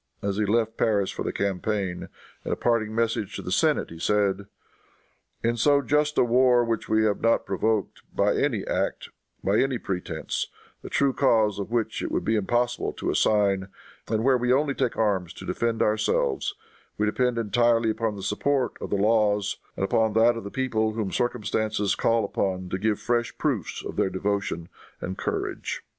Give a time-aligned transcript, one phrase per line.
[0.23, 2.09] As he left Paris for the campaign,
[2.43, 4.47] in a parting message to the senate he said,
[5.43, 9.09] "In so just a war, which we have not provoked by any act,
[9.43, 10.47] by any pretense,
[10.81, 13.67] the true cause of which it would be impossible to assign,
[14.07, 16.55] and where we only take arms to defend ourselves,
[16.97, 20.93] we depend entirely upon the support of the laws, and upon that of the people
[20.93, 24.67] whom circumstances call upon to give fresh proofs of their devotion
[24.99, 25.83] and courage."